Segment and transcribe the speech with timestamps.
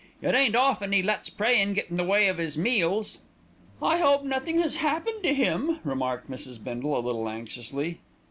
[0.19, 3.19] "It ain't often 'e lets praying get in the way of 'is meals."
[3.83, 6.57] "I hope nothing has happened to him," remarked Mrs.
[6.63, 7.99] Bindle a little anxiously.